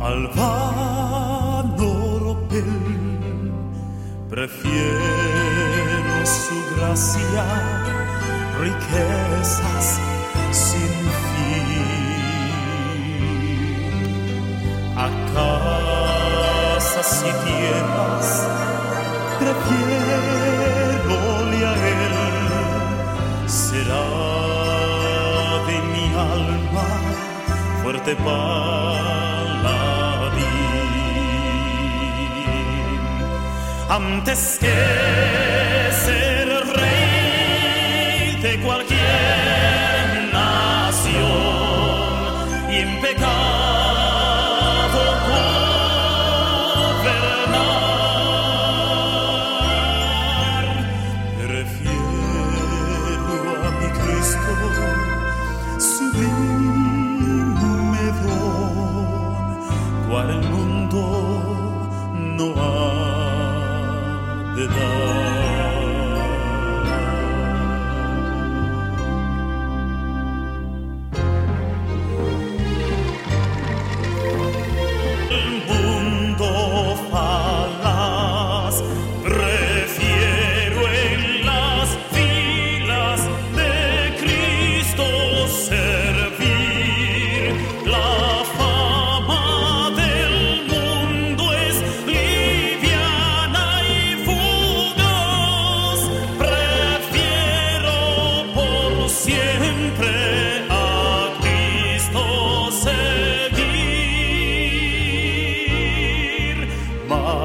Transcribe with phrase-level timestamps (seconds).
[0.00, 1.94] al vano
[4.34, 7.44] prefiero su gracia,
[8.60, 10.00] riquezas
[10.50, 10.94] sin
[11.30, 11.70] fin.
[14.96, 18.28] A casas y tierras,
[19.38, 20.53] prefiero
[28.04, 28.44] fuerte paladín.
[33.88, 34.72] Antes que
[36.04, 38.93] ser rey de cualquier
[60.24, 61.00] cual el mundo
[62.36, 63.82] no ha
[64.56, 65.03] de dar.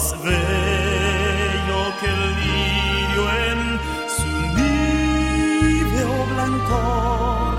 [0.00, 3.60] Más bello que el lirio en
[4.16, 7.52] su níveo blancor.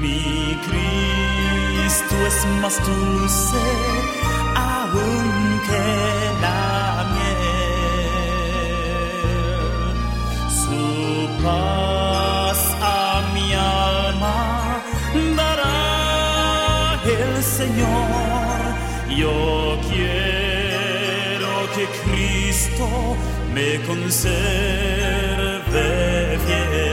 [0.00, 0.22] Mi
[0.66, 3.64] Cristo es más dulce
[4.56, 5.26] aún
[5.66, 5.86] que
[6.40, 7.74] la miel.
[10.48, 10.82] Su
[11.44, 12.94] paz a
[13.34, 14.38] mi alma
[15.36, 18.58] dará el Señor.
[19.14, 19.34] Yo
[19.90, 20.33] quiero
[22.04, 23.16] Cristo
[23.54, 24.34] me conserve
[26.46, 26.84] fiel.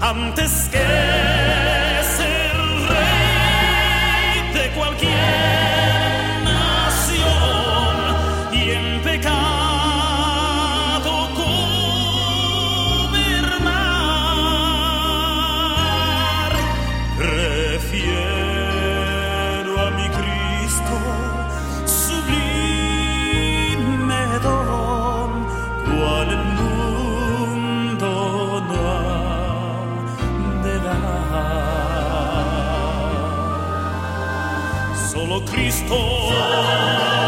[0.00, 1.13] Antes que
[35.34, 35.34] dar.
[35.34, 37.23] Solo Cristo